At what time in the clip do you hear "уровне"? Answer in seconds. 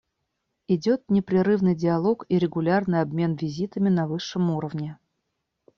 4.49-4.97